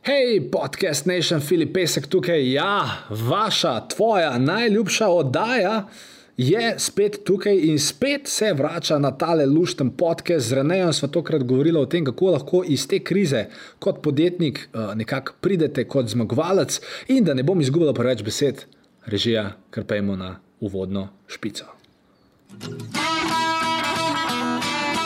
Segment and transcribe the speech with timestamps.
[0.00, 2.52] Hej, podcast Nation, Filip Pesek tukaj.
[2.52, 5.88] Ja, vaša, tvoja najljubša oddaja
[6.36, 10.48] je spet tukaj in spet se vrača na tale lušten podcast.
[10.48, 13.44] Z Renejem smo tokrat govorili o tem, kako lahko iz te krize
[13.78, 18.64] kot podjetnik uh, nekako pridete kot zmagovalec in da ne bom izgubljal preveč besed,
[19.06, 21.64] režija, kar pejmo na uvodno špico.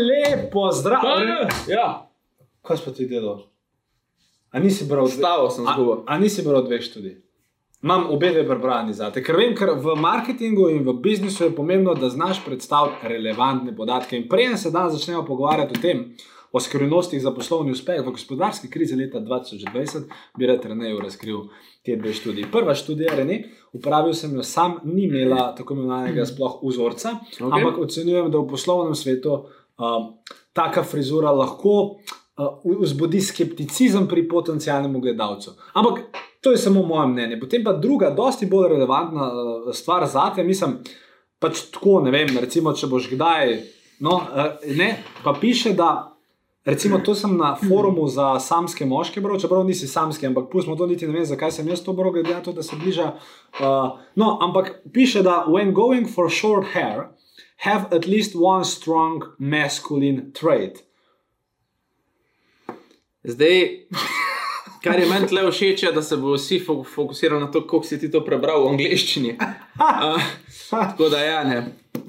[0.00, 1.02] En lep pozdrav.
[1.68, 2.06] Ja,
[2.62, 3.42] Kaj si pa ti delal?
[4.50, 6.04] A nisi bral dve- Stavil sem A- zgubo.
[6.06, 7.16] A nisi bral dveh študij?
[7.82, 11.50] Imam obe dve prebrani za te, ker vem, ker v marketingu in v biznisu je
[11.50, 14.16] pomembno, da znaš predstaviti relevantne podatke.
[14.16, 16.02] In preden se danes začnemo pogovarjati o tem,
[16.52, 20.04] o skrivnostih za poslovni uspeh v gospodarski krizi leta 2020,
[20.36, 21.38] bi rad Reneju razkril
[21.82, 22.50] te dve študiji.
[22.52, 23.38] Prva študija, Rene,
[23.72, 27.54] upravil sem jo sam, ni imela tako imenovanega sploh vzorca, okay.
[27.54, 29.46] Ampak ocenjujem, da v poslovnem svetu
[29.80, 30.12] um,
[30.52, 35.56] taka frizura lahko uh, vzbudi skepticizem pri potencijalnem gledalcu.
[35.72, 36.00] Ampak
[36.40, 37.40] to je samo moje mnenje.
[37.40, 40.78] Potem pa druga, dosti bolj relevantna uh, stvar za te, mislim,
[41.38, 43.56] pač tako, ne vem, recimo, če boš kdaj,
[44.00, 46.06] no, uh, ne, pa piše, da.
[46.64, 50.84] Recimo, to sem na forumu za samske moške bral, čeprav nisi samski, ampak pustimo to,
[50.86, 53.14] niti ne vem, zakaj sem jaz to bral, glede na to, da se bliža.
[53.56, 57.08] Uh, no, ampak piše, da when going for short hair,
[57.60, 60.82] have at least one strong masculine trait.
[63.24, 63.86] Zdaj,
[64.82, 67.82] kar je meni tle všeč, je, da se bo vsi fo- fokusirali na to, kako
[67.84, 69.36] si ti to prebral v angleščini.
[69.80, 70.20] Uh,
[70.70, 71.56] tako da, ja, ne.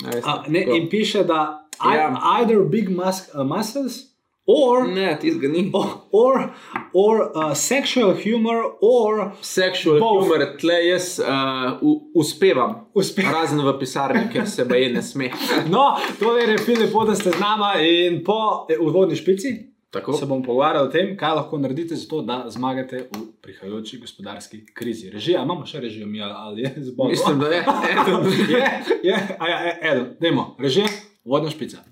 [0.03, 2.09] A veste, A, ne, in piše, da I, Ja.
[2.39, 4.10] either big mus uh, muscles
[4.45, 5.69] or, Ne, tistega ni.
[5.73, 6.49] or, or,
[6.93, 10.23] or uh, sexual humor or Sexual Both.
[10.23, 11.77] humor, tle jaz uh,
[12.15, 12.87] uspevam.
[12.93, 15.29] Uspe- Razen v pisarni, ker se baje ne sme.
[15.69, 15.85] No,
[16.19, 16.47] to je
[16.77, 19.53] lepo, da ste z nama in po eh, uvodni špici
[19.89, 20.13] Tako.
[20.13, 24.65] se bom pogovarjal o tem, kaj lahko naredite za to, da zmagate v prihajajoči gospodarski
[24.67, 25.09] krizi.
[25.09, 27.09] Režija, imamo še režijo, mi ali- je zbor?
[27.09, 27.59] Mislim, da je.
[27.91, 28.23] Eden.
[28.55, 28.63] je,
[29.03, 30.87] je, a ja, e- eden, dajmo, režija,
[31.25, 31.83] vodna špica.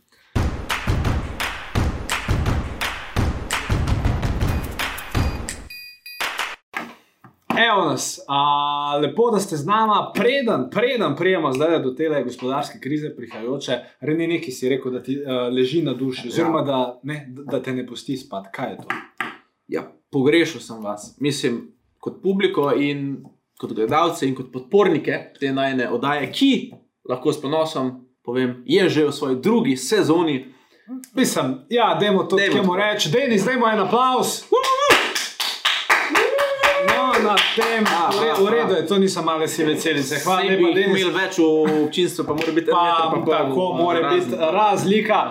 [7.68, 12.80] Evo nas, a, lepo, da ste z nama, preden, preden prijemo zdaj do te gospodarske
[12.80, 17.26] krize prihajajoče, reni neki si rekel, da ti uh, leži na duši, oziroma da, ne,
[17.52, 18.48] da te ne pusti spat.
[18.52, 18.88] Kaj je to?
[19.68, 21.18] Ja, pogrešal sem vas.
[21.20, 23.24] Mislim, kot publiko in
[23.60, 26.72] kot gledalce in kot podpornike te najne oddaje, ki
[27.10, 27.92] lahko s ponosom
[28.24, 30.46] povem, je že v svoji drugi sezoni.
[31.14, 32.76] Mislim, ja, dajmo to Dajmo temu to.
[32.76, 34.46] reči, Denis, dajmo en aplaus.
[34.52, 34.79] No,
[37.24, 40.20] na tem, Aha, v re- v redu je, to niso male sive celice.
[40.24, 41.02] Hvala lepa, jih Denis.
[41.02, 45.22] imeli več v občinstvu, pa mora biti Pa, pa pol, tako mora biti razlika.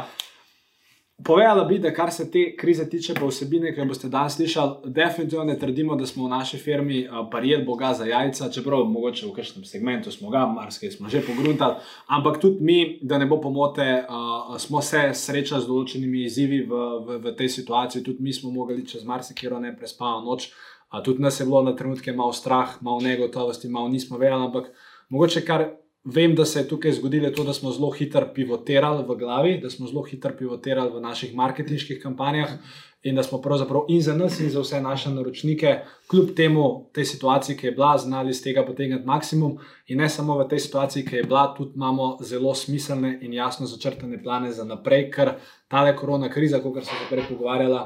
[1.25, 4.93] Povedala bi, da kar se te krize tiče, pa vsebine, ki jo boste danes slišali,
[4.94, 9.27] definitivno ne trdimo, da smo v naši firmi uh, parijet Boga za jajca, čeprav mogoče
[9.27, 13.41] v kakšnem segmentu smo ga, marsikaj smo že pogruntali, ampak tudi mi, da ne bo
[13.41, 18.32] pomote, uh, smo se srečali z določenimi izzivi v, v, v tej situaciji, tudi mi
[18.32, 22.32] smo mogli čez marsikero ne prespano noč, uh, tudi nas je bilo na trenutke malo
[22.32, 24.72] strah, malo negotovosti, malo nismo vedeli, ampak
[25.09, 25.69] mogoče kar
[26.04, 29.71] Vem, da se je tukaj zgodilo to, da smo zelo hitro pivotirali v glavi, da
[29.71, 32.54] smo zelo hitro pivotirali v naših marketinških kampanjah
[33.03, 35.75] in da smo pravzaprav in za nas, in za vse naše naročnike,
[36.10, 39.59] kljub temu, tej situaciji, ki je bila, znali iz tega potegniti maksimum.
[39.87, 43.66] In ne samo v tej situaciji, ki je bila, tudi imamo zelo smiselne in jasno
[43.66, 45.34] začrtane plane za naprej, ker
[45.69, 47.84] tale korona kriza, kot smo se prej pogovarjali,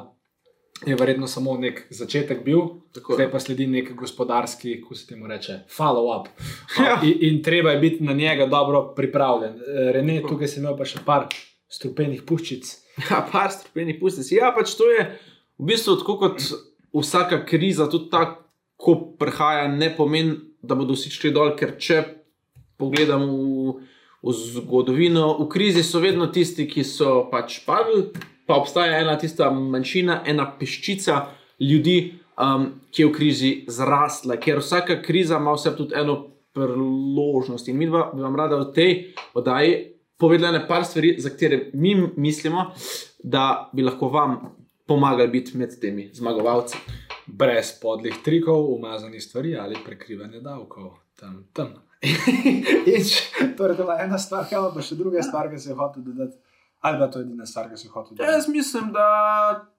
[0.86, 2.60] je verjetno samo nek začetek bil,
[2.92, 3.16] Tako je.
[3.16, 6.28] zdaj pa sledi nek gospodarski, kako se temu reče, follow-up.
[6.84, 7.00] Ja.
[7.02, 9.52] In, in treba je biti na njega dobro pripravljen.
[9.52, 11.28] Eh, Rene, tukaj sem imel pa še par
[11.68, 12.78] strupenih puščic.
[13.10, 14.26] Ja, par strupenih pustic.
[14.32, 15.06] Ja, pač to je
[15.58, 16.42] v bistvu tako kot
[16.92, 18.26] vsaka kriza, tudi ta,
[18.76, 22.02] ko prihaja, ne pomeni, da bodo vsi šli dol, ker če
[22.78, 23.72] pogledamo v,
[24.22, 28.10] v zgodovino, v krizi so vedno tisti, ki so pač padli,
[28.52, 31.14] pa obstaja ena tista manjšina, ena peščica
[31.60, 31.96] ljudi,
[32.36, 36.18] um, ki je v krizi zrasla, ker vsaka kriza ima vse tudi eno
[36.52, 37.70] priložnost.
[37.72, 38.92] In mi dva bi vam rada v tej
[39.40, 39.72] oddaji
[40.20, 42.66] povedala nekaj stvari, za katere mi mislimo,
[43.24, 44.36] da bi lahko vam
[44.86, 46.76] pomagali biti med temi zmagovalci.
[47.26, 50.92] Brez podlih trikov, umazanih stvari ali prekrivanja davkov.
[51.16, 51.72] Tam, tam.
[52.92, 56.04] In torej, to je ena stvar, kaj pa še druga stvar, ki si jo hotel
[56.04, 56.36] dodati.
[56.82, 58.32] Ali pa to je edina stvar, ki jo hotel dodati.
[58.32, 59.06] Jaz mislim, da.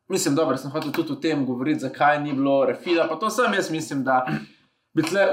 [0.07, 3.07] Mislim, dobro, sem hotel tudi o tem govoriti, zakaj ni bilo refila.
[3.07, 4.25] Pa to sem jaz mislim, da
[4.94, 5.27] bi tle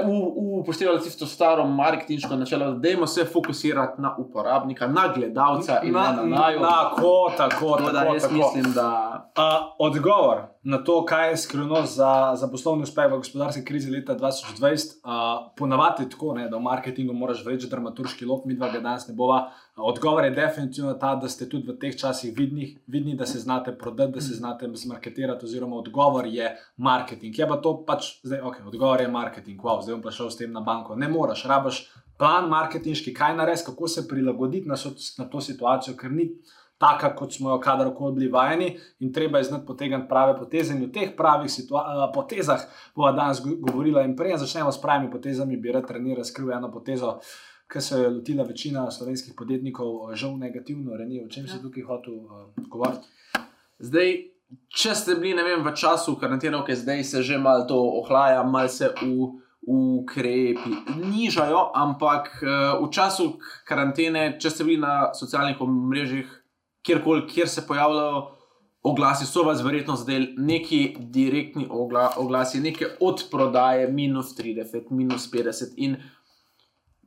[0.59, 6.11] upoštevali tisto staro marketinško načelo, da dajmo se fokusirati na uporabnika, na gledalca in na,
[6.11, 6.59] na naju.
[6.59, 8.13] Tako, tako, Tako da tako.
[8.13, 8.35] jaz tako.
[8.35, 9.31] mislim, da.
[9.37, 14.13] Uh, odgovor na to, kaj je skrivnost za, za poslovni uspeh v gospodarski krizi leta
[14.15, 18.69] 2020, uh, ponavadi je tako, ne, da v marketingu moraš vreči dramaturški lok, mi dva
[18.69, 19.39] ga danes ne bova.
[19.75, 23.73] Odgovor je definitivno ta, da ste tudi v teh časih vidni, vidni da se znate
[23.77, 27.39] prodati, da se znate zmarketirati, oziroma odgovor je marketing.
[27.39, 30.37] Je pa to pač, zdaj, ok, odgovor je marketing, wow, zdaj bom pa šel s
[30.37, 30.95] tem na banko.
[30.95, 31.87] Ne moreš, rabaš
[32.21, 36.35] plan marketinški, kaj narediti, kako se prilagoditi na, so, na to situacijo, ker ni
[36.81, 40.73] taka, kot smo jo kadarkoli bili vajeni, in treba je znati potegniti prave poteze.
[40.73, 44.01] In v teh pravih eh, potezah bova danes go- govorila.
[44.01, 47.19] In prej začnemo s pravimi potezami, bi rad treniral, razkril eno potezo,
[47.71, 51.83] ki se je lotila večina slovenskih podjetnikov, eh, žal negativno, Reni, o čem si tukaj
[51.83, 53.07] hotel uh, govoriti.
[53.79, 54.17] Zdaj,
[54.67, 58.67] če ste bili vem, v času karantene, ok, zdaj se že malo to ohlaja, malo
[58.67, 59.37] se v.
[59.61, 62.41] Ukrepi nižajo, ampak
[62.81, 66.31] v času karantene, če ste bili na socialnih omrežjih,
[66.83, 68.21] kjerkoli, kjer se pojavljajo
[68.83, 75.73] oglasi, so vas verjetno zdaj neki direktni ogla, oglasi, neke odprodaje, minus 30, minus 50.
[75.77, 75.97] In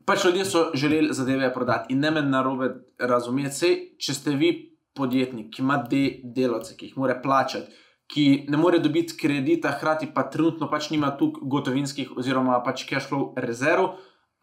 [0.06, 1.92] pač ljudje so želeli zadeve prodati.
[1.92, 4.52] In ne me narobe razumeti, sej, če ste vi
[4.94, 6.04] podjetnik, ki ima de,
[6.36, 7.82] delavce, ki jih mora plačati.
[8.14, 13.08] Ki ne more dobiti kredita, hkrati pa trenutno pač nima tu gotovinskih, oziroma pač cash
[13.08, 13.94] flow rezerv,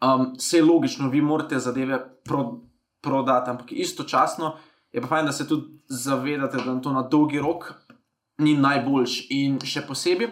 [0.02, 2.42] um, vse je logično, vi morate zadeve pro,
[3.00, 4.56] prodati, ampak istočasno
[4.92, 7.72] je pa fajn, da se tudi zavedate, da to na dolgi rok
[8.38, 9.26] ni najboljši.
[9.30, 10.30] In še posebej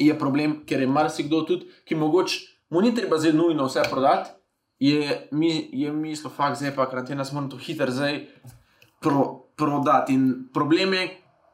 [0.00, 2.40] je problem, ker je marsikdo tudi, ki mogoče
[2.70, 4.30] mu ni treba zdaj nujno vse prodati,
[4.80, 8.22] je, mi, je mislil, fakt, zdaj pa karantena, smo to hitro zdaj
[9.00, 10.14] pro, prodati.
[10.16, 11.08] In problem je,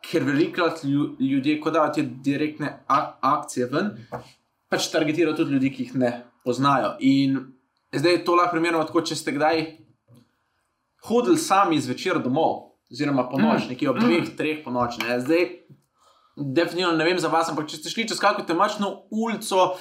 [0.07, 3.91] ker velikrat lju, ljudje, ko dajo te direktne ak akcije ven,
[4.71, 6.13] pač targetirajo tudi ljudi, ki jih ne
[6.47, 6.95] poznajo.
[7.01, 7.41] In
[7.91, 9.65] zdaj je to lahko primerno, tako če ste kdaj
[11.05, 14.99] hodili sami zvečer domov, oziroma po noč, nekje ob dveh, treh po noč.
[15.03, 15.21] Ne.
[15.21, 15.49] Zdaj,
[16.37, 19.75] definitivno ne vem za vas, ampak če ste šli čez kakšno temačno ulico,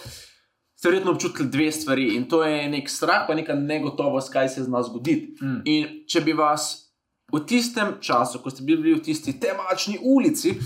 [0.76, 2.08] ste verjetno občutili dve stvari.
[2.16, 5.36] In to je nek strah, pa neka negotovost, kaj se z nas zgodi.
[5.42, 5.62] Mm.
[5.66, 6.92] In če bi vas
[7.34, 10.58] v tistem času, ko ste bili v tisti temačni ulici,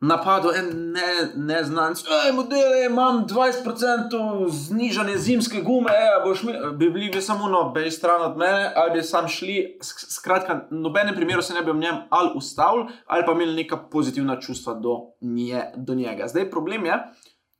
[0.00, 6.88] napadel en ne, neznanc, hej, modele, imam 20% znižanje zimske gume, e, boš mi, bi
[6.90, 11.14] bili vi samo no, bej stran od mene, ali bi sam šli, sk- skratka, nobenem
[11.14, 14.96] primeru se ne bi v njem ali ustavili, ali pa imeli neka pozitivna čustva do,
[15.20, 16.28] nje, do njega.
[16.28, 16.96] Zdaj problem je,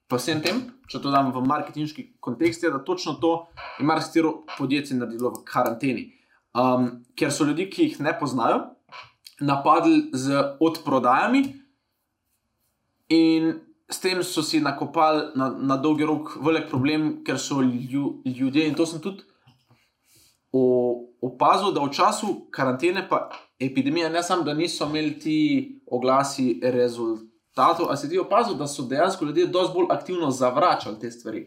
[0.09, 4.47] pa vsem tem, če to dam v marketinški kontekst, je, da točno to je marsikatero
[4.57, 6.09] podjetje naredilo v karanteni.
[6.57, 8.65] Um, ker so ljudi, ki jih ne poznajo,
[9.41, 11.60] napadli z odprodajami,
[13.11, 13.53] in
[13.91, 18.69] s tem so si nakopali na, na dolgi rok velik problem, ker so lju, ljudje,
[18.69, 19.27] in to sem tudi
[21.23, 23.29] opazil, da v času karantene, pa
[23.61, 25.37] epidemije, ne samo, da niso imeli ti
[25.87, 31.11] oglasi rezultatov, a si ti opazil, da so dejansko ljudje dosti bolj aktivno zavračali te
[31.11, 31.45] stvari.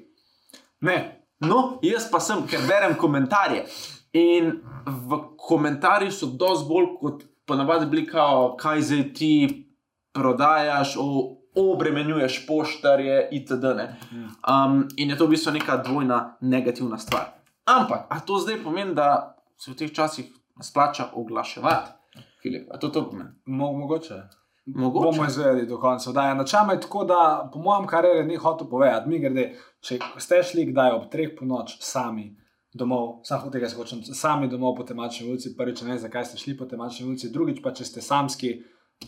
[0.81, 3.65] Ne, No, jaz pa sem, ker berem komentarje.
[4.15, 9.33] In v komentarjih so dosti bolj kot ponavadi bili, kao, kaj zdaj ti
[10.15, 11.07] prodajaš, o,
[11.55, 13.63] obremenjuješ poštarje itd.
[13.63, 13.95] ne.
[14.12, 17.25] Um, in je to v bistvu neka dvojna negativna stvar.
[17.65, 20.31] Ampak, a to zdaj pomeni, da se v teh časih
[20.62, 21.91] splača oglaševati?
[22.41, 23.29] Filip, a to to pomeni?
[23.45, 24.24] mo mogoče.
[24.65, 25.03] Mogoče.
[25.03, 26.12] Bomo izvedeli do konca.
[26.12, 30.00] Da, načela je tako, da po mojem, kar je ni hotel povedati, mi grede, če
[30.17, 32.36] ste šli kdaj ob treh po noč sami
[32.74, 36.38] domov, samo tega se hočem, sami domov po temačni ulici, prvič ne vem, zakaj ste
[36.38, 38.53] šli po temačni ulici, drugič pa če ste samski.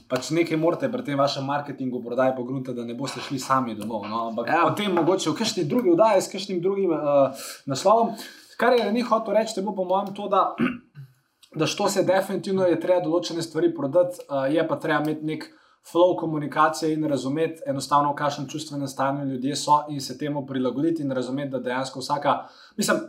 [0.09, 4.07] Pač nekaj morate pri tem vašem marketingu prodaj pogrunta, da ne boste šli sami domov.
[4.09, 4.27] No?
[4.29, 4.61] Ampak Ja.
[4.61, 4.63] ja.
[4.69, 8.15] potem mogoče v kakšni drugi vdaji s kakšnim drugim uh, naslovom.
[8.57, 10.55] Kar je ni hotel reči, bo po mojem to, da
[11.59, 15.47] da što se definitivno je treba določene stvari prodati, uh, je pa treba imeti nek
[15.85, 21.03] flow komunikacije in razumeti enostavno, v kakšnem čustvenem stanju ljudje so in se temu prilagoditi
[21.03, 22.37] in razumeti, da dejansko vsaka,
[22.77, 23.01] mislim,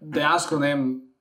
[0.00, 1.11] dejansko ne vem.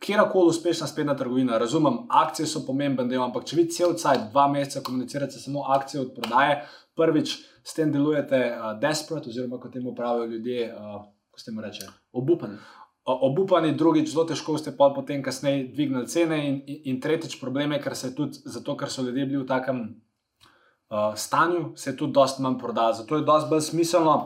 [0.00, 4.46] Kjerkoli uspešna spletna trgovina, razumem, akcije so pomemben del, ampak če vi cel cajt, dva
[4.48, 6.62] meseca komunicirate samo akcije od prodaje,
[6.96, 11.60] prvič s tem delujete uh, desperate, oziroma kot temu pravijo ljudje, uh, ko ste mu
[11.60, 12.56] reče, Obupan.
[13.04, 17.38] O- obupani, drugič zelo težko ste pa potem kasneje dvignili cene, in, in, in tretjič
[17.40, 21.72] problem je, ker se je tudi zato, ker so ljudje bili v takem uh, stanju,
[21.76, 22.92] se tudi dosti manj proda.
[22.96, 24.16] Zato je dosti bolj smiselno,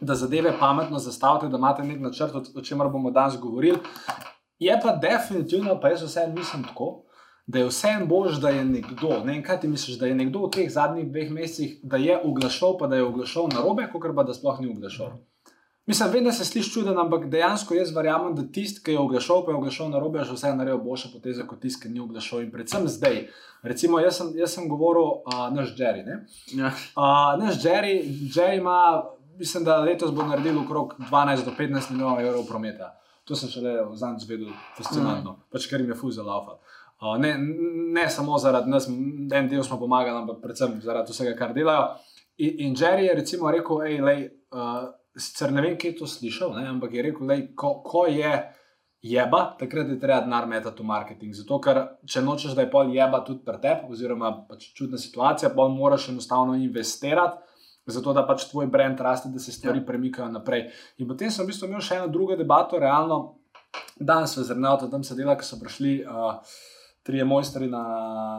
[0.00, 3.80] da zadeve pametno zastavite, da imate nek načrt, o, o čemer bomo danes govorili.
[4.58, 7.02] Je pa definitivno, pa jaz vseeno mislim tako,
[7.46, 10.46] da je vseeno bož, da je nekdo, ne vem, kaj ti misliš, da je nekdo
[10.46, 14.14] v teh zadnjih dveh mesecih, da je uglašal, pa da je uglašal na robe, kot
[14.16, 15.12] pa da sploh ni uglašal.
[15.86, 19.44] Mislim, vem, da se sliši čuden, ampak dejansko jaz verjamem, da tisti, ki je oglašal,
[19.46, 22.42] pa je oglašal na robe, že vse naredil boljše poteze kot tisti, ki ni oglašal.
[22.42, 23.20] In predvsem zdaj.
[23.62, 26.02] Recimo, jaz sem, jaz sem govoril, uh, naš Jerry.
[26.58, 26.72] Ja.
[26.96, 28.02] Uh, naš Jerry,
[28.34, 29.04] Jerry ima,
[29.38, 32.96] mislim, da letos bo naredil okrog 12 do 15 milijonov evrov prometa.
[33.26, 35.46] To sem šele zadnjič zvedel, fascinantno, mm.
[35.52, 36.60] pač ker jim je fuzel alfa.
[36.96, 37.32] Uh, ne,
[37.92, 41.88] ne samo zaradi nas, en del smo pomagali, ampak predvsem zaradi vsega, kar delajo.
[42.38, 44.22] In, in Jerry je recimo rekel, hej, lej.
[44.54, 48.04] Uh, sicer ne vem, kje je to slišal, ne, ampak je rekel, da ko, ko
[48.06, 48.32] je
[49.06, 51.34] jeba, takrat je treba denar metati v marketing.
[51.36, 55.52] Zato, ker če nočeš, da je pol jeba tudi pri tebi, oziroma pač čudna situacija,
[55.56, 57.45] pol moraš enostavno investirati.
[57.86, 59.86] Zato, da pač tvoj brand raste, da se stvari ja.
[59.86, 60.70] premikajo naprej.
[60.98, 63.38] In potem sem v bistvu imel še eno drugo debato, realno,
[63.94, 66.40] danes v Zrnavtu, tam se dela, ki so prišli uh,
[67.06, 67.84] trije mojstri na,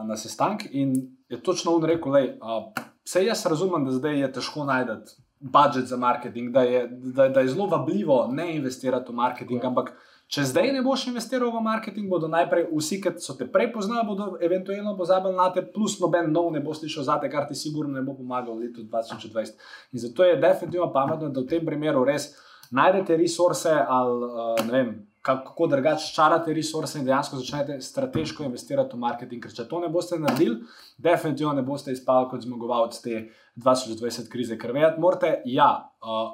[0.04, 0.92] na sestank in
[1.32, 5.86] je točno on rekel, da uh, vse jaz razumem, da zdaj je težko najti budžet
[5.86, 9.62] za marketing, da je, da, da je zelo vabljivo ne investirati v marketing.
[9.62, 9.68] Ja.
[9.68, 9.92] Ampak,
[10.28, 14.04] če zdaj ne boš investiral v marketing, bodo najprej vsi, ki so te prej poznali,
[14.06, 17.56] bodo eventualno pozabili na te, plus noben nov ne bo slišal za te, kar ti
[17.56, 19.64] sigurno ne bo pomagalo v letu 2020.
[19.96, 22.34] In zato je definitivno pametno, da v tem primeru res
[22.70, 24.90] najdete resurse ali uh, ne vem
[25.36, 29.42] kako drugače čarate resurse in dejansko začnete strateško investirati v marketing.
[29.44, 30.62] Ker če to ne boste naredili,
[30.98, 33.20] definitivno ne boste izpadli kot zmagovalec te
[33.56, 34.58] 2020 krize.
[34.58, 35.68] Ker vedeti morate, ja,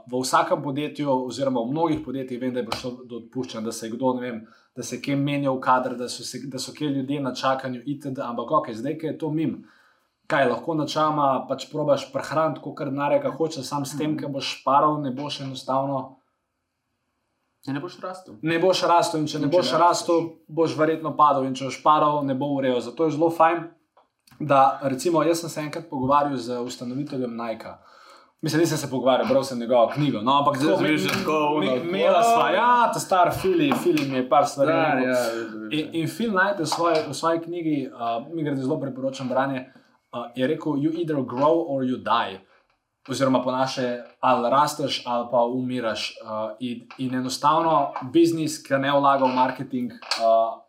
[0.07, 3.87] v vsakem podjetju, oziroma v mnogih podjetjih, vem, da je prišlo do odpuščanja, da se
[3.87, 4.41] je kdo, ne vem,
[4.77, 7.83] da se kje menja v kader, da so, se, da so kje ljudje na čakanju,
[7.87, 8.23] itd.
[8.23, 9.65] Ampak ok, zdaj, je to mim.
[10.31, 14.61] Kaj lahko načama pač probaš prehraniti, kot kar nareka hoče, sam s tem, ki boš
[14.65, 16.17] paral, ne boš enostavno
[17.67, 18.35] Ja, ne boš rastel.
[18.43, 21.71] Ne boš rastel, in če ne in boš če rastel, boš verjetno padel, in če
[21.71, 22.83] boš padel, ne bo urejal.
[22.85, 23.65] Zato je zelo fajn,
[24.41, 27.73] da recimo jaz sem se enkrat pogovarjal z ustanoviteljem Nike.
[28.45, 30.21] Mislim, nisem se pogovarjal, bral sem njegovo knjigo.
[30.21, 31.89] No, ampak zdaj smo že tako umeli.
[31.89, 34.73] Imela sva, ja, ta star film, film je par stvari.
[34.73, 35.23] Ja, ja,
[35.71, 39.65] in, in film najde v svoji, v svoji knjigi, uh, mi gre zelo priporočam branje,
[40.13, 42.45] uh, je rekel: You either grow or you die
[43.09, 46.15] oziroma po naše, ali rasteš, ali pa umiraš.
[46.23, 50.61] Uh, in, in enostavno, biznis, ki ne vlaga v marketing, uh,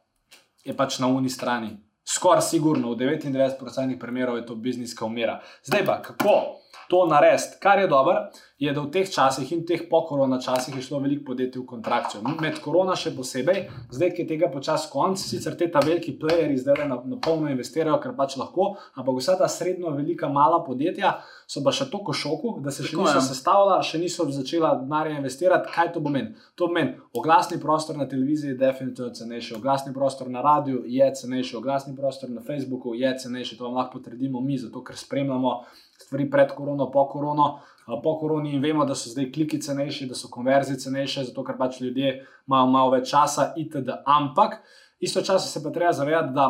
[0.66, 1.78] je pač na uni strani.
[2.06, 5.40] Skoraj sigurno, v 99% primerov je to biznis, ki umira.
[5.66, 6.66] Zdaj pa, kako?
[6.88, 7.58] to narediti.
[7.60, 8.16] Kar je dobro,
[8.60, 12.22] je, da v teh časih in teh pokorona časih je šlo veliko podjetij v kontrakcijo.
[12.40, 16.56] Med korona še posebej, zdaj, ki je tega počasi konc, sicer te ta veliki playeri
[16.56, 21.18] zdaj na, na polno investirajo, ker pač lahko, ampak vsa ta srednja, velika, mala podjetja
[21.52, 25.72] so pa še toliko šoku, da se še niso sestavljala, še niso začela denarja investirati.
[25.76, 26.32] Kaj to pomeni?
[26.56, 31.60] To pomeni, oglasni prostor na televiziji je definitivno cenejši, oglasni prostor na radiju je cenejši,
[31.60, 33.60] oglasni prostor na Facebooku je cenejši.
[33.60, 35.60] To vam lahko potrdimo mi, zato ker spremljamo
[36.00, 37.56] stvari pred korono, po korono.
[37.86, 41.58] Po koroni in vemo, da so zdaj kliki cenejši, da so konverzije cenejše, zato ker
[41.58, 42.16] pač ljudje
[42.48, 44.00] imajo malo več časa, itd.
[44.06, 44.58] Ampak
[45.00, 46.48] istočasno se pa treba zavedati, da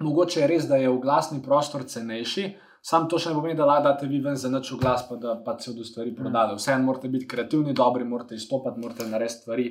[0.00, 2.48] mogoče je res, da je oglasni prostor cenejši.
[2.82, 5.18] Sam to še ne pomeni, da lahko date vi ven za noč v glas, pa
[5.20, 6.56] da pa se od stvari prodajo.
[6.58, 9.66] Vseeno morate biti kreativni, dobri, morate izstopati, morate narediti stvari,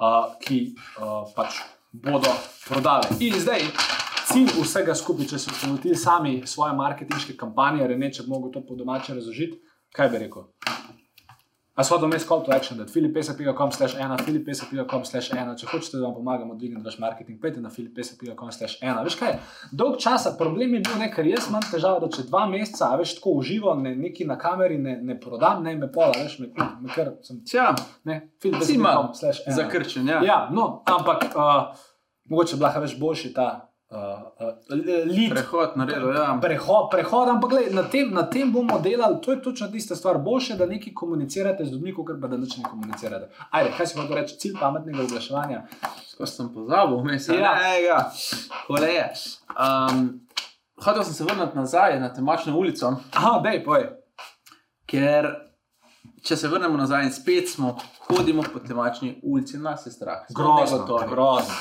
[0.00, 1.60] uh, ki uh, pač
[1.92, 2.32] bodo
[2.66, 3.08] prodale.
[3.20, 3.64] In zdaj
[4.26, 8.52] cilj vsega skupaj, če so ustanovili sami svoje marketinške kampanje, ali ne, če bi mogel
[8.52, 9.60] to po domače razložiti,
[9.96, 10.50] kaj bi rekel?
[11.76, 15.66] A so to mes call to action, da filipesa.com slash ena, filipesa.com slash ena, če
[15.68, 19.02] hočete, da vam pomagamo dvigniti vaš marketing, pejte na filipesa.com slash ena.
[19.04, 19.34] Veš kaj,
[19.76, 23.36] dolg časa, problem je bil nekaj, jaz imam težavo, da če dva meseca, veš, tako
[23.42, 26.48] uživo, ne, neki na kameri ne, ne prodam, ne me pola, veš, me,
[26.80, 27.44] me kar sem.
[27.44, 27.68] Tja,
[28.08, 29.60] ne, filipesa.com slash ena.
[29.60, 30.24] Zakrčen, ja.
[30.24, 31.76] Ja, no, ampak uh,
[32.32, 33.50] mogoče blaha več boljši ta
[33.90, 36.08] uh, uh, prehod na redu.
[36.08, 36.38] Ja.
[36.42, 40.18] Prehod, prehod, ampak gled, na, tem, na tem bomo delali, to je točno tista stvar.
[40.18, 43.30] Boljše, da nekaj komunicirate z ljudmi, kot pa da nič ne komunicirate.
[43.50, 45.62] Ajde, kaj se lahko reče, cilj pametnega oglaševanja?
[46.18, 47.54] Ko sem pozabil, mislim, Ja.
[47.54, 47.88] da je
[48.66, 48.84] to.
[48.84, 49.12] je.
[49.56, 50.20] Um,
[50.84, 53.88] hotel sem se vrniti nazaj na temačno ulico, Aha, dej, poj.
[54.86, 55.26] ker
[56.22, 57.76] če se vrnemo nazaj in spet smo,
[58.08, 60.26] hodimo po temačni ulici, nas je strah.
[60.34, 61.54] Grozno, grozno.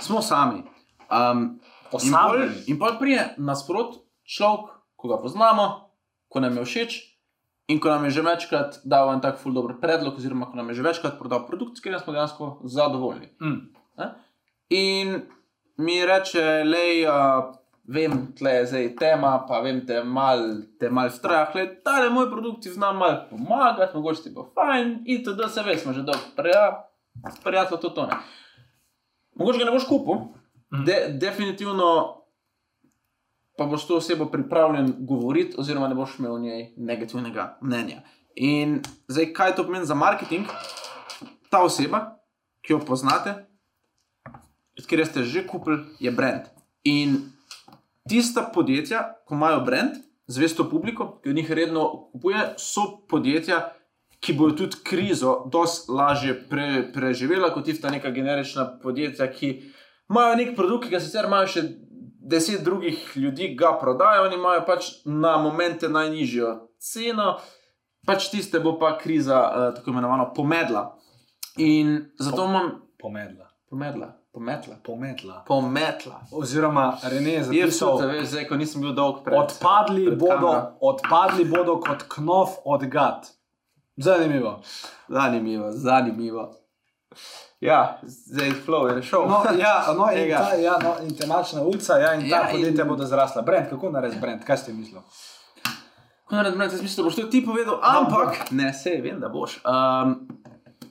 [0.00, 0.62] Smo sami.
[1.08, 5.66] Um, In pol, in pol prije nasprot človek, ko ga poznamo,
[6.28, 6.96] ko nam je všeč,
[7.72, 10.68] in ko nam je že večkrat dal en tak ful dober predlog, oziroma ko nam
[10.68, 13.32] je že večkrat prodal produkt, s katerim smo dejansko zadovoljni.
[13.40, 13.60] Mm.
[13.96, 14.08] Ne?
[14.68, 15.22] In
[15.80, 17.56] mi reče, lej, uh,
[17.88, 20.44] vem, tle je zdaj tema, pa vem, te mal,
[20.76, 24.44] te mal strah, le ta je moj produkt, ti znam mal pomagati, mogoče ti bo
[24.52, 28.20] fajn, in to, da se veš, smo že dolgo prijatelji, to to ne.
[29.38, 30.26] Mogoče ga ne boš kupil,
[30.70, 32.14] de, definitivno
[33.58, 38.02] pa boš to osebo pripravljen govoriti, oziroma ne boš imel o njej negativnega mnenja.
[38.34, 40.46] In zdaj, kaj to pomeni za marketing?
[41.50, 42.20] Ta oseba,
[42.62, 43.34] ki jo poznate,
[44.78, 46.46] od kjer ste že kupili, je brand.
[46.84, 47.16] In
[48.08, 53.72] tista podjetja, ko imajo brand, zvesto publiko, ki od njih redno kupuje, so podjetja,
[54.20, 59.50] ki bodo tudi krizo dosti lažje pre, preživela, kot tista neka generična podjetja, ki
[60.10, 61.62] imajo nek produkt, ki ga sicer imajo še
[62.28, 67.38] deset drugih ljudi ga prodajo, oni imajo pač na momente najnižjo ceno,
[68.06, 70.94] pač tiste bo pa kriza, uh, tako imenovano, pomedla.
[71.58, 73.46] In zato imam Pomedla.
[73.70, 74.14] pomedla.
[74.32, 74.76] Pometla.
[74.84, 75.44] Pometla.
[75.46, 76.20] Pometla.
[76.32, 79.34] Oziroma, Rene je Je zapisal, veš, zdaj, ko nisem bil dolg pred.
[79.38, 83.26] odpadli pred bodo, odpadli bodo kot knov od gad.
[83.96, 84.60] Zanimivo.
[85.08, 86.54] Zanimivo, zanimivo.
[87.60, 89.26] Ja, zdaj flow je šel.
[89.28, 92.56] No, ja, no, in, ta, ja, no, in temačna ulica, ja, in ta Ja, in-
[92.56, 93.42] podjetja bodo zrasla.
[93.42, 94.44] Brend, kako narediti brend?
[94.44, 95.02] Kaj ste mislili?
[96.24, 99.58] Konrad, meni se misli, da boš to ti povedal, ampak ne, se vem, da boš.
[99.64, 100.28] Um,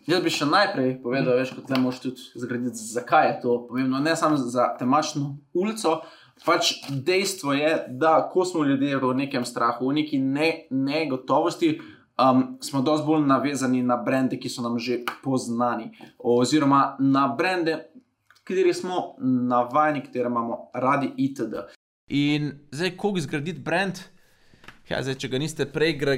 [0.08, 4.00] jaz bi še najprej povedal, veš, kot le moš tudi zgraditi, zakaj je to pomembno.
[4.00, 6.02] Ne samo za temačno ulico,
[6.46, 11.78] pač dejstvo je, da ko smo ljudje v nekem strahu, v neki ne, negotovosti.
[12.18, 17.78] Um, smo dosti bolj navezani na brende, ki so nam že poznani, oziroma na brende,
[18.44, 21.68] kateri smo navajeni, kateri imamo radi, itd.
[22.08, 24.00] In zdaj, kako zgraditi brand,
[24.88, 26.16] Ja, zdaj, če ga niste prej gra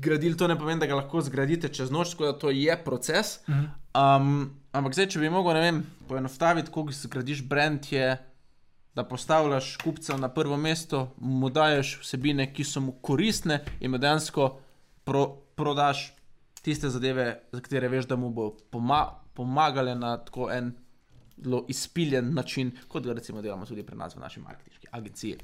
[0.00, 3.38] gradili, to ne pomeni, da ga lahko zgradite čez noč, tako da to je proces.
[3.48, 8.14] Um, ampak zdaj, če bi mogel, ne vem, poenostaviti, kako zgradiš brand, je,
[8.96, 14.48] da postavljaš kupca na prvo mesto, mu daješ vsebine, ki so mu koristne in dejansko
[15.04, 15.26] pro
[15.56, 16.12] prodaš
[16.62, 20.72] tiste zadeve, za katere veš, da mu bo poma pomagale na tako en
[21.44, 25.36] zelo izpiljen način, kot ga recimo delamo tudi pri nas v naši marketinški agenciji.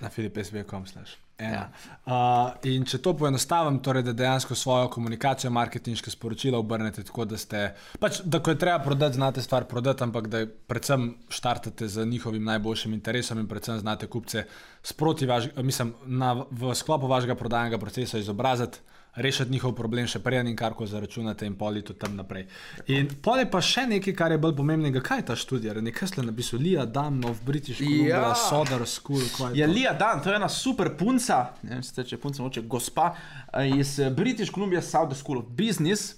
[0.00, 1.23] Na filipsv.com slash.
[1.38, 1.50] Ja.
[1.50, 1.62] Ja.
[2.06, 7.38] Uh, in če to poenostavim, torej, da dejansko svojo komunikacijo, marketinške sporočila obrnete tako, da
[7.40, 7.62] ste,
[7.98, 12.44] pač, da ko je treba prodati, znate stvar prodati, ampak da predvsem štartate z njihovim
[12.46, 14.44] najboljšim interesom in predvsem znate kupce
[14.82, 18.78] sproti, vaš, mislim, na, v sklopu vašega prodajnega procesa izobraziti,
[19.16, 22.46] rešiti njihov problem, še prej in kar ko zaračunate, in poli tudi tam naprej.
[22.90, 26.10] In pol je pa še nekaj, kar je bolj pomembnega, kaj je ta študija, nekaj
[26.10, 28.22] ste napisali, Lija Damnov, British Columbia, Ja.
[28.28, 28.34] ja.
[28.34, 29.72] Soder School, je Je to?
[29.72, 33.14] Lija Dan, to je ena super punca, ne vem, če je punca, moče gospa
[33.52, 36.16] eh, iz eh, British Columbia South School of Business.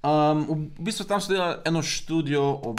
[0.00, 2.74] Um, v bistvu tam so delali eno študijo o,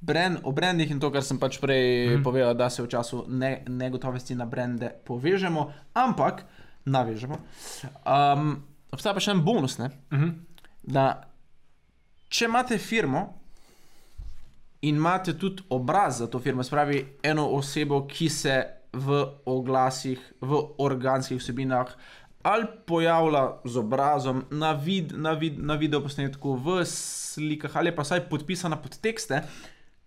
[0.00, 2.22] brand, o brandih in to, kar sem pač prej mm.
[2.24, 6.46] povedal, da se v času ne, negotovosti na brande povežemo, ampak
[6.88, 7.36] navežemo.
[8.08, 9.90] Um, obstaja pa še en bonus, ne?
[10.10, 10.32] Uh -huh.
[10.82, 11.32] da
[12.28, 13.34] če imate firmo
[14.82, 20.62] in imate tudi obraz za to firmo, spravi eno osebo, ki se v oglasih, v
[20.78, 21.86] organskih vsebinah
[22.42, 28.26] ali pojavlja z obrazom na, vid, na, vid, na videoposnetku, v slikah ali pa vsaj
[28.28, 29.42] podpisana pod tekste,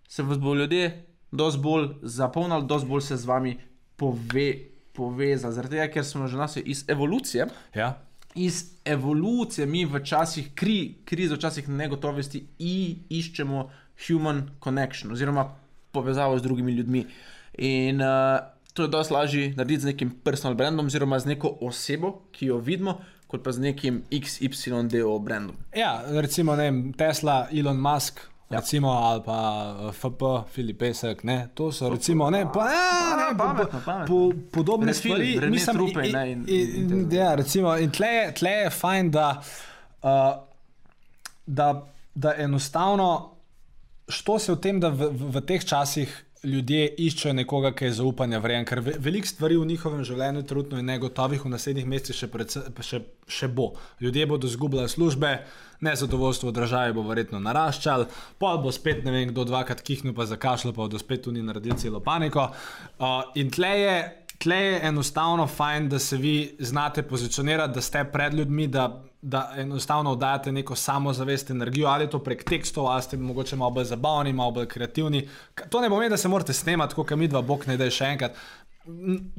[0.08, 3.56] se vas bo ljudje dosti bolj zapolnili, dosti bolj se z vami
[3.96, 4.52] pove,
[4.92, 5.54] povezali.
[5.54, 8.05] Zaradi tega, ker smo že nas iz evolucije Ja.
[8.36, 12.42] Iz evolucije mi v časih kri, krize, v časih negotovosti
[13.08, 13.70] iščemo
[14.06, 15.48] human connection oziroma
[15.92, 17.06] povezavo z drugimi ljudmi.
[17.58, 18.38] In uh,
[18.72, 22.58] to je dosti lažje narediti z nekim personal brandom oziroma z neko osebo, ki jo
[22.58, 25.56] vidimo, kot pa z nekim XYDO brandom.
[25.76, 28.20] Ja, recimo ne, Tesla, Elon Musk.
[28.50, 28.58] Ja.
[28.58, 29.38] Recimo, ali pa
[29.80, 33.84] eh, FP, Filip Pesek, ne, to so recimo, ne, pa, ja, ne, po, pametno, po,
[33.84, 34.06] pametno.
[34.08, 34.18] po,
[34.52, 35.50] podobne Refil, stvari.
[35.50, 39.10] Mislim, Trupej, in- ne, in- in- in- ja, recimo, in tle, je- tle je fajn,
[39.10, 39.42] da,
[40.02, 40.08] uh,
[41.46, 41.82] da,
[42.14, 43.30] da enostavno,
[44.08, 47.96] što se v tem, da v, v, v teh časih ljudje iščejo nekoga, ki je
[47.98, 50.44] zaupanja vreden, ker ve, veliko stvari v njihovem življenju
[50.76, 53.72] je negotovih, v naslednjih mesecih še, pa še, še bo.
[54.00, 55.32] Ljudje bodo izgubljali službe,
[55.80, 58.06] nezadovoljstvo v državi bo verjetno naraščalo,
[58.38, 61.78] pol bo spet ne vem kdo dvakrat kihnil, pa zakašljal, pa bodo spet tudi naredili
[61.78, 62.50] celo paniko.
[62.98, 63.98] Uh, in tle je.
[64.36, 68.82] Tle je enostavno fajn, da se vi znate pozicionirati, da ste pred ljudmi, da,
[69.22, 73.70] da enostavno oddajate neko samozavest, energijo, ali je to prek tekstov, ali ste mogoče malo
[73.70, 75.28] bolj zabavni, malo bolj kreativni.
[75.68, 78.04] To ne pomeni, da se morate snemati, kot mi dva, bog ne da je še
[78.06, 78.36] enkrat.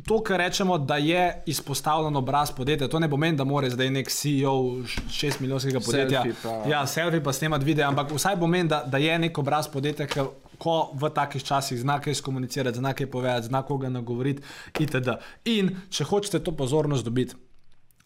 [0.03, 4.09] To, kar rečemo, da je izpostavljen obraz podjetja, to ne pomeni, da mora zdaj nek
[4.09, 6.21] CEO šest milijonskega podjetja.
[6.21, 9.67] Selfie pa- Ja, selfie pa snemati video, ampak vsaj pomeni, da, da je nek obraz
[9.67, 10.19] podjetja, ki,
[10.57, 14.43] ko v takih časih zna kaj skomunicirati, zna kaj povedati, zna koga nagovoriti
[14.79, 15.15] itd.
[15.45, 17.35] In če hočete to pozornost dobiti.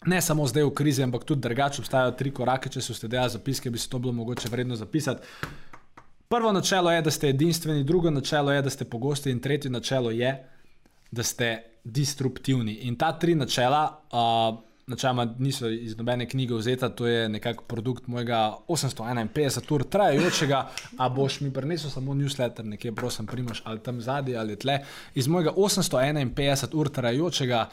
[0.06, 2.70] Ne samo zdaj v krizi, ampak tudi drugače obstajajo tri korake.
[2.70, 5.22] Če ste delali zapiske, bi se to bilo mogoče vredno zapisati.
[6.28, 10.10] Prvo načelo je, da ste edinstveni, drugo načelo je, da ste pogosti, in tretje načelo
[10.10, 10.32] je,
[11.10, 12.72] da ste disruptivni.
[12.88, 18.06] In ta tri načela, uh, načeloma niso iz nobene knjige vzeta, to je nekako produkt
[18.06, 20.68] mojega 851 ur trajajočega,
[20.98, 24.78] a boš mi prinesel samo newsletter, nekje prosim, primaš ali tam zadnji ali tle,
[25.14, 27.68] iz mojega 851 ur trajajočega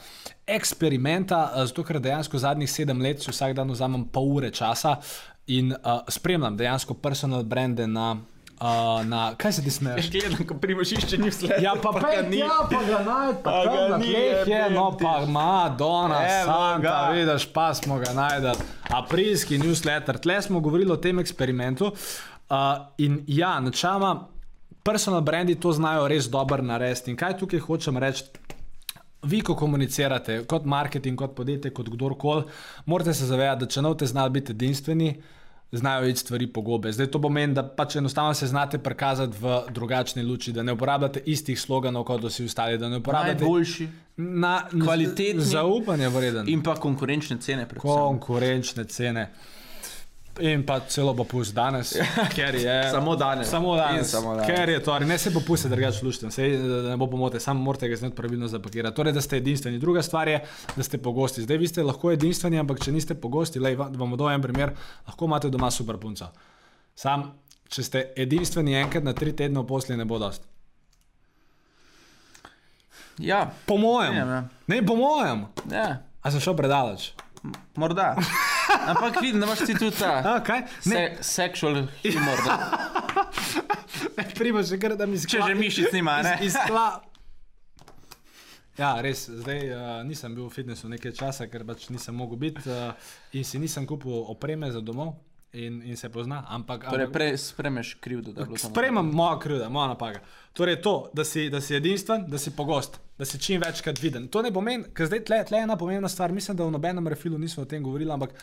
[0.47, 4.97] eksperimenta, zato ker dejansko zadnjih sedem let si vsak dan vzamem pol ure časa
[5.47, 8.17] in uh, spremljam dejansko personal brande na
[8.59, 10.09] Uh, na, kaj se ti smeješ?
[10.13, 11.63] Gledam, ko primaš išče newsletter.
[11.63, 12.41] Ja, pa, pa, ga ni.
[12.41, 16.51] ja, pa ga naj, pa, Pa ga ni, ni, je, jebem no pa Madonna, Evo
[16.51, 17.11] Santa, ga.
[17.15, 18.59] vidiš, pa smo ga najdel.
[18.89, 21.93] Aprilski newsletter, tle smo govorili o tem eksperimentu.
[22.49, 22.57] Uh,
[22.97, 24.27] in ja, načeloma,
[24.83, 27.13] personal brandi to znajo res dobro narediti.
[27.13, 28.27] In kaj tukaj hočem reči?
[29.23, 32.43] Vi, ko komunicirate, kot marketing, kot podjetje, kot kdorkoli,
[32.85, 35.09] morate se zavedati, da če ne boste znali biti edinstveni,
[35.71, 36.91] znajo iti stvari po gobe.
[36.91, 41.21] Zdaj to pomeni, da pač enostavno se znate prikazati v drugačni luči, da ne uporabljate
[41.25, 43.87] istih sloganov kot vsi ostali, da ne uporabljate Najboljši.
[44.17, 46.49] na, kvalitetni zaupanje vreden.
[46.49, 47.91] In pa konkurenčne cene, predvsem.
[47.91, 49.31] konkurenčne cene.
[50.41, 51.93] In pa celo popust danes,
[52.31, 52.75] ker je.
[52.91, 53.47] Samo danes.
[53.47, 54.07] Samo In danes.
[54.07, 54.47] samo danes.
[54.47, 56.47] Ker je to, ali ne se popuste, drugače lušten, se
[56.85, 58.95] ne bo pomote, samo morate ga znati pravilno zapakirati.
[58.95, 59.79] Torej, da ste edinstveni.
[59.79, 60.39] Druga stvar je,
[60.75, 61.41] da ste pogosti.
[61.41, 64.71] Zdaj vi ste lahko edinstveni, ampak če niste pogosti, lej, vam bom dal en primer,
[65.05, 66.31] lahko imate doma super punco.
[66.95, 67.27] Sam,
[67.67, 70.47] če ste edinstveni enkrat na tri tedne v posli, ne bo dost.
[73.19, 74.13] Ja, Po mojem.
[74.13, 74.43] Ja, ja.
[74.67, 75.45] Ne, po mojem.
[75.69, 77.11] ja, A sem šel predaleč?
[77.75, 78.15] morda.
[78.89, 80.41] Ampak vidim, da imaš ti tudi ta?
[80.49, 82.43] Ne, se, sexual humor.
[84.39, 86.35] Prima še kar, da mi Če že mišic nima, ne?
[86.41, 86.87] Iz, iz tla.
[88.79, 92.63] Ja, res, zdaj uh, nisem bil v fitnessu nekaj časa, ker pač nisem mogel biti
[92.71, 92.93] uh,
[93.35, 95.17] in si nisem kupil opreme za domov
[95.53, 96.43] in, in se pozna.
[96.47, 98.57] Ampak, Torej, ampak prej spremeš krivdo, da samo.
[98.57, 100.19] sprejemam moja krivda, moja napaka.
[100.53, 104.27] Torej, to, da si, da si edinstven, da si pogost, da si čim večkrat viden.
[104.27, 106.31] To ne pomeni, ker zdaj tle, tle je ena pomembna stvar.
[106.31, 108.35] Mislim, da v nobenem refilu nismo o tem govorili, ampak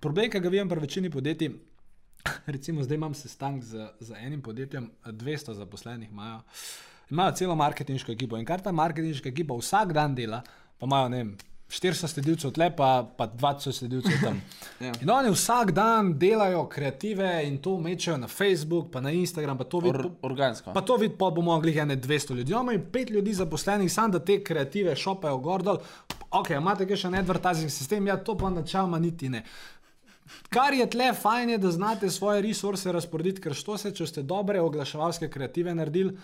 [0.00, 1.52] problem, ki ga vidim pri večini podjetij.
[2.54, 6.40] Recimo, zdaj imam sestanek z, z enim podjetjem, 200 zaposlenih imajo,
[7.10, 10.42] imajo celo marketinško ekipo in kar ta marketinška ekipa vsak dan dela,
[10.78, 11.36] pa imajo ne vem.
[11.68, 14.40] 400 sledilcev tle, pa, pa 20 sledilcev tam.
[14.80, 14.92] Ja.
[15.00, 19.64] In oni vsak dan delajo kreative in to mečejo na Facebook, pa na Instagram, pa
[19.64, 20.10] to Or, vidijo.
[20.22, 20.72] organsko.
[20.74, 22.52] Pa to vidi, pa bomo mogli ene 200 ljudi.
[22.52, 25.78] Imamo in pet ljudi zaposlenih, samo da te kreative šopajo gor dol.
[26.30, 29.44] Ok, imate še en advertising sistem, ja, to pa načeloma niti ne.
[30.48, 34.22] Kar je tle, fajn je, da znate svoje resurse razporediti, ker što se, če ste
[34.22, 36.18] dobre oglaševalske kreative naredili.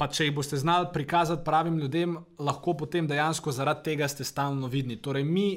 [0.00, 4.70] Pa če jih boste znali prikazati pravim ljudem, lahko potem dejansko zaradi tega ste stalno
[4.72, 4.96] vidni.
[4.96, 5.48] Torej, mi,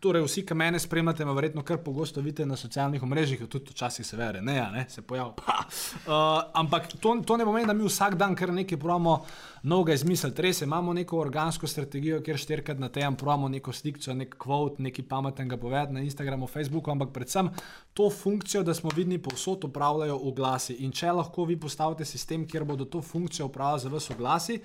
[0.00, 4.06] torej vsi, ki mene spremljate, me verjetno kar pogosto vidite na socialnih omrežjih, tudi včasih
[4.06, 5.34] se vere, ne, ja, ne se pojavlja.
[5.36, 6.12] Uh,
[6.54, 9.18] ampak to, to ne pomeni, da mi vsak dan kar nekaj pravimo
[9.62, 10.42] novega izmisliti.
[10.42, 15.08] Res imamo neko organsko strategijo, kjer štirikrat na tem pravimo neko slikco, nek kvot, nekaj
[15.08, 17.50] pametnega povedati na Instagramu, Facebooku, ampak predvsem
[17.94, 20.78] to funkcijo, da smo vidni povsod upravljajo oglasi.
[20.84, 24.60] In če lahko vi postavite sistem, kjer bodo to funkcijo upravljali za vas oglasi,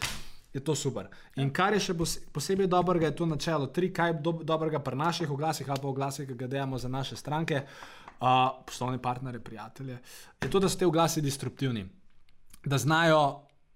[0.56, 1.10] je to super.
[1.36, 3.68] In kar je še pos- posebej dobrega, je to načelo.
[3.68, 6.88] Tri, kaj je do, dobrega pri naših oglasih ali pa oglasih, ki ga delamo za
[6.88, 10.00] naše stranke, uh, poslovne partnere, prijatelje,
[10.41, 11.84] je to, da so te oglasi disruptivni.
[12.65, 13.20] Da znajo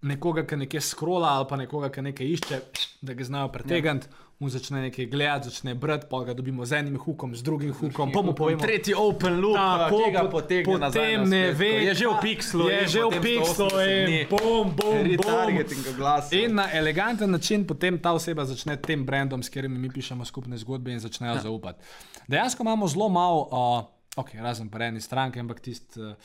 [0.02, 2.60] nekoga, ki nekaj skrola ali pa nekoga, ki nekaj išče,
[3.02, 4.08] da ga znajo pretegniti,
[4.40, 8.12] mu začne nekaj gledati, začne brati, pa ga dobimo z enim hukom, z drugim hukom,
[8.12, 8.62] pa mu povemo.
[8.62, 11.02] Tretji open loop, Tako, po- potegne nazaj.
[11.02, 13.90] potem na ne ve, Je že v pixlu, je in že v potem pixlu 180
[13.90, 14.22] in dni.
[14.30, 14.96] bum, bum, bum.
[15.04, 16.36] Retargeting glasa.
[16.36, 20.58] In na eleganten način potem ta oseba začne tem brandom, s katerimi mi pišemo skupne
[20.58, 21.42] zgodbe in začnejo ja.
[21.42, 21.84] zaupati.
[22.28, 23.84] Dejansko imamo zelo malo, uh,
[24.16, 26.00] okay, razen pa eni stranke, ampak tisti.
[26.00, 26.16] Uh,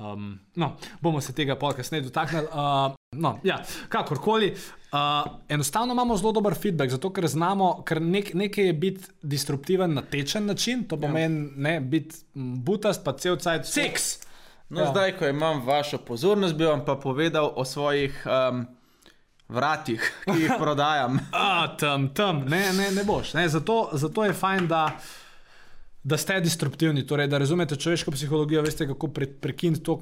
[0.00, 2.46] Um, no, bomo se tega pol kasneje dotaknili.
[2.46, 4.54] Uh, no, ja, kakorkoli.
[4.92, 9.94] Uh, enostavno imamo zelo dober feedback, zato ker znamo, ker nek, nekaj je biti disruptiven
[9.94, 14.18] na tečen način, to pomeni ne biti butast, pa cel cajt Seks.
[14.68, 14.84] No, Ja.
[14.84, 14.90] ja.
[14.90, 18.66] zdaj, ko imam vašo pozornost, bi vam pa povedal o svojih um,
[19.48, 21.18] vratih, ki jih prodajam.
[21.32, 23.34] A, tam, tam, ne, ne, ne boš.
[23.34, 24.84] Ne, zato, zato je fajn, da,
[26.02, 30.00] da ste disruptivni, torej, da razumete človeško psihologijo, veste, kako pre, prekiniti to uh,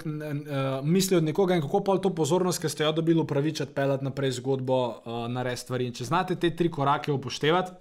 [0.83, 4.37] misli od nekoga in kako pa to pozornost, ki ste jo dobili, upravičiti, pelati naprej
[4.39, 5.87] zgodbo, uh, narediti stvari.
[5.87, 7.73] In če znate te tri korake upoštevati,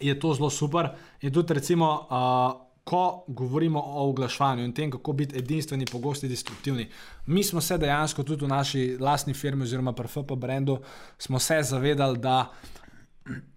[0.00, 0.90] je to zelo super.
[1.22, 6.88] In tudi, recimo, uh, ko govorimo o oglaševanju in tem, kako biti edinstveni, pogosti, destruktivni.
[7.26, 10.80] Mi smo se dejansko tudi v naši lastni firmi, oziroma pri FP Brendu,
[11.18, 12.50] smo se zavedali, da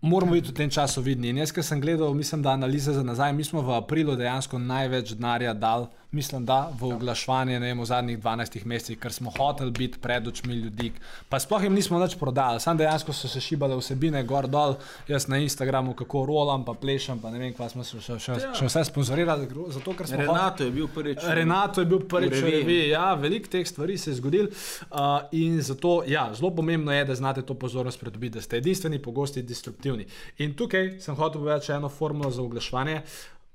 [0.01, 1.29] moramo biti v tem času vidni.
[1.29, 4.59] In jaz, ki sem gledal, mislim, da analize za nazaj, mi smo v aprilu dejansko
[4.59, 9.71] največ denarja dal, mislim, da v oglaševanje vem, v zadnjih 12 mesecih, ker smo hoteli
[9.73, 10.91] biti pred očmi ljudi.
[11.27, 15.27] Pa sploh jim nismo več prodali, sam dejansko so se šibale vsebine, gor dol, jaz
[15.27, 18.53] na Instagramu, kako rolam, pa plešem, pa ne vem, kva smo še, še, še, Ja.
[18.53, 19.45] še vse sponzorirali.
[19.69, 21.19] Zato, ker smo hoteli- Renato je bil prvič.
[21.31, 22.61] Renato je bil prvič v v reviji.
[22.61, 22.89] reviji.
[22.89, 24.97] Ja, veliko teh stvari se je zgodilo uh,
[25.33, 29.43] in zato ja, zelo pomembno je, da znate to pozornost pridobiti, da ste edinstveni, pogosti,
[29.43, 30.05] destruktivni.
[30.37, 33.01] In tukaj sem hotel povedati še eno formulo za oglaševanje,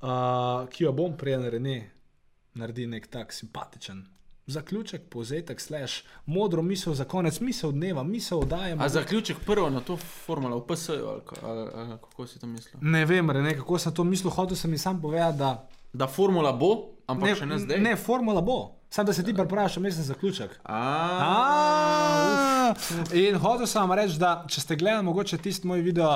[0.02, 0.08] uh,
[0.68, 1.82] ki jo bom prej naredil,
[2.60, 4.04] naredi nek tak simpatičen.
[4.46, 8.82] Zaključek, povzetek, slash, modro misel za konec, misel dneva, misel oddajemo.
[8.82, 12.80] A zaključek prvo na to formulo v PS-ju, ali, ali, ali kako si to mislil?
[12.82, 16.52] Ne vem, Rene, kako sem to mislil, hotel sem jim sam povedati, da Da formula
[16.52, 16.68] bo,
[17.06, 17.80] ampak ne, še ne zdaj.
[17.80, 18.76] ne, formula bo.
[18.90, 20.58] Sam da se ti pripraviš, vmes na zaključek.
[20.64, 20.80] A,
[21.22, 22.74] A,
[23.14, 26.10] In hotel sem vam reči, da če ste gledali mogoče tisti moj video,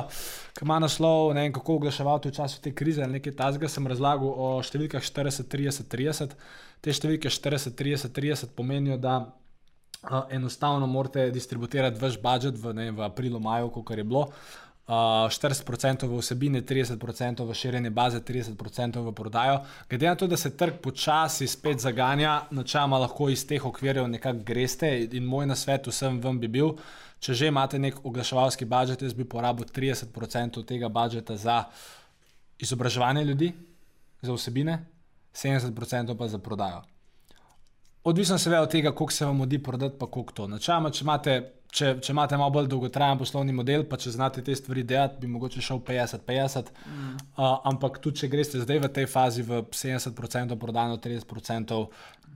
[0.54, 3.86] ki ima naslov, ne vem kako oglaševati v času te krize ali nekaj tasga, sem
[3.90, 6.36] razlagal o številkah 40, 30, 30.
[6.84, 12.90] Te številke 40, 30, 30 pomenijo, da uh, enostavno morate distribuirati vaš budžet v, ne,
[12.92, 14.28] v aprilu, maju, kot je bilo.
[14.84, 14.92] Uh,
[15.32, 19.62] 40% v vsebine, 30% v širjenje baze, 30% v prodajo.
[19.88, 24.44] Glede na to, da se trg počasi spet zaganja, načeloma lahko iz teh okvirjev nekako
[24.44, 25.08] greste.
[25.12, 26.74] In moj nasvet vsem vam bi bil,
[27.18, 31.62] če že imate nek oglaševalski budžet, jaz bi porabil 30% tega budžeta za
[32.60, 33.54] izobraževanje ljudi,
[34.20, 34.84] za vsebine,
[35.32, 36.84] 70% pa za prodajo.
[38.04, 40.46] Odvisno seveda od tega, koliko se vam modi prodati, pa koliko to.
[40.48, 41.38] Načeloma, če imate,
[41.74, 45.30] če, če imate malo bolj dolgotrajen poslovni model, pa če znate te stvari delati, bi
[45.32, 46.70] mogoče šel 50-50.
[46.86, 47.14] Mm.
[47.34, 51.80] Uh, ampak tudi, če greste zdaj v tej fazi v 70% prodano, 30%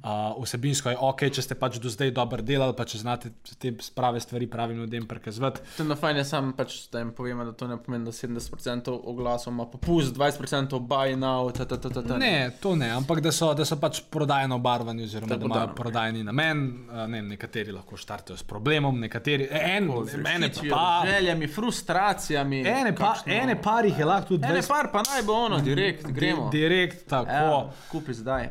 [0.03, 3.73] uh, vsebinsko, je ok, če ste pač do zdaj dobro delali, pa če znate te
[3.95, 5.61] prave stvari pravim ljudem prikazovati.
[5.77, 8.13] To je na fajn, jaz sam pač da jim povem, da to ne pomeni, da
[8.15, 12.19] 70% oglasov ima popust, 20% buy now, ta, ta, ta, ta, ta.
[12.19, 16.25] Ne, to ne, ampak da so, da so pač prodajno obarvani, oziroma da imajo prodajni
[16.25, 16.65] namen.
[17.09, 21.03] Ne, nekateri lahko štartajo s problemom, nekateri, en, ene Želitvijo, pa.
[21.07, 22.61] željami, frustracijami.
[22.61, 25.33] Ene, pa, kakšno- ene par jih je lahko tudi Ene 20 par pa naj bo
[25.33, 26.49] ono, direkt, gremo.
[26.51, 27.31] Di, direkt, tako.
[27.31, 28.51] Ja, kupi zdaj.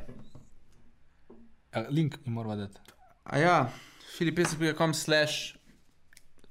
[1.90, 2.80] Link mi moramo dati.
[3.24, 3.70] A ja,
[4.18, 5.56] filipesek.com slash,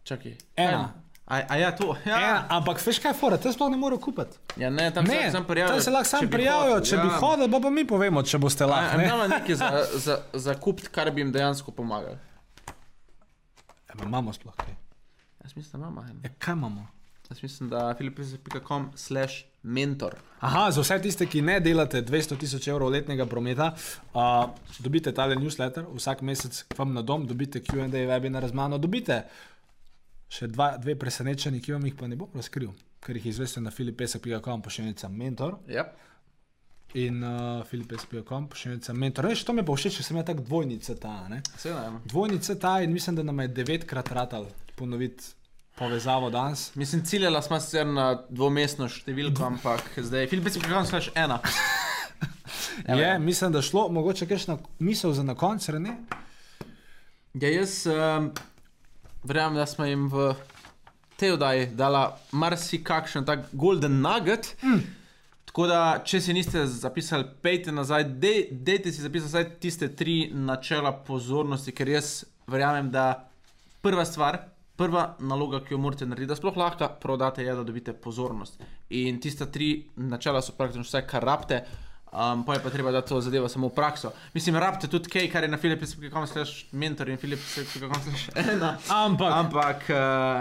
[0.03, 0.37] čakaj.
[0.57, 0.93] Ena.
[1.27, 2.21] A, a ja, to, ja.
[2.21, 2.35] Ja.
[2.49, 4.39] ampak veš kaj, fora, te sploh ne morejo kupiti.
[4.57, 5.75] Ja, ne, tam Ne, se prijavijo.
[5.75, 7.17] tam se lahko sam prijavijo, če bi ja.
[7.19, 8.99] hodili, pa, pa mi povemo, če boste lahko.
[8.99, 9.09] Ne.
[9.09, 9.71] Imamo nekaj za,
[10.07, 12.19] za, za kupiti, kar bi jim dejansko pomagali.
[13.89, 14.77] Ja, ma imamo sploh kaj.
[15.43, 16.07] Jaz mislim, da imamo.
[16.23, 16.87] Ja, kaj imamo?
[17.31, 20.14] Jaz mislim, da filipesek.com slash mentor.
[20.46, 23.72] Aha, za vse tiste, ki ne delate 200 tisoč evrov letnega prometa,
[24.14, 24.46] uh,
[24.79, 29.24] dobite tale newsletter, vsak mesec k vam na dom, dobite QA webinar z mano, dobite
[30.29, 32.70] še dva, dve presenečeni, ki vam jih pa ne bom razkril,
[33.02, 35.94] ker jih izveste na filipesek.com, pošiljnica mentor Yep.
[37.02, 39.31] in uh, filipesek.com, pošiljnica mentor.
[39.31, 41.16] Veš, to mi pa všeč, če sem jaz tak dvojnica ta?
[41.57, 42.05] Seveda, ja.
[42.12, 45.33] Dvojnica ta in mislim, da nam je devetkrat ratal ponoviti
[45.79, 46.75] povezavo danes.
[46.75, 51.41] Mislim, ciljala smo sicer na dvomestno številko, ampak zdaj filipesek.com slash ena.
[52.89, 53.19] Ja, Je, ja.
[53.19, 55.97] mislim, da šlo, mogoče kakšna misel za na koncu, ne?
[57.35, 58.29] Ja, jaz um,
[59.25, 60.35] verjamem, da smo jim v
[61.17, 64.53] tej oddaji dala marsikakšen tak golden nugget.
[64.62, 64.85] Mm.
[65.49, 70.31] Tako da, če si niste zapisali, pejte nazaj, dej, dejte si zapisati vsaj tiste tri
[70.33, 73.31] načela pozornosti, ker jaz verjamem, da
[73.81, 74.43] prva stvar,
[74.77, 78.61] prva naloga, ki jo morate narediti, da sploh lahko prodate, je, da dobite pozornost.
[78.91, 81.62] In tista tri načela so praktično vse, kar rabite.
[82.16, 84.09] Um, pa je pa treba, da to zadeva samo v prakso.
[84.33, 88.79] Mislim, rabite tudi kaj, kar je na filipskem slash mentor in filipskem slash ena.
[88.88, 89.96] Ampak, Ampak, uh,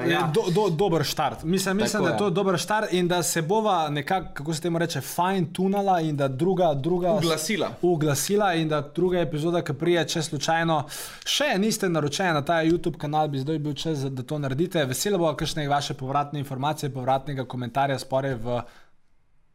[0.05, 0.31] Ja.
[0.33, 1.43] Do, do, dober štart.
[1.43, 2.19] Mislim, mislim Tako da je je.
[2.19, 6.15] to dober štart in da se bova nekako, kako se temu reče, fine tunala in
[6.15, 7.69] da druga, druga Uglasila.
[7.81, 10.83] uglasila in da druga epizoda, ki prije, če slučajno
[11.25, 14.85] še niste naročeni na ta YouTube kanal, bi zdaj bil čas, da to naredite.
[14.85, 18.61] Veselo bo kakšne vaše povratne informacije, povratnega komentarja spore v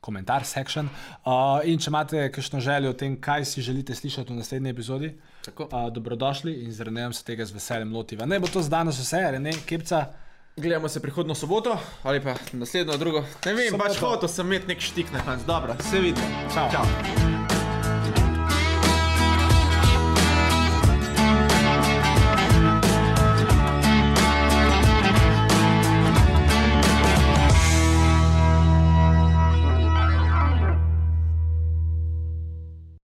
[0.00, 0.88] komentar section.
[1.24, 5.12] Uh, in če imate kakšno željo o tem, kaj si želite slišati v naslednji epizodi,
[5.44, 5.68] Tako.
[5.72, 8.26] uh, dobrodošli in z Renejem se tega z veseljem lotiva.
[8.26, 10.06] Ne bo to z danes vse, Rene, Kepca.
[10.56, 13.24] Gledamo se prihodno soboto ali pa naslednjo drugo.
[13.46, 13.88] Ne vem, Soboto.
[13.88, 15.46] pač hotel sem imeti nek štik na koncu.
[15.46, 16.26] Dobro, se vidimo.
[16.54, 16.70] Čau.
[16.72, 17.39] Čau.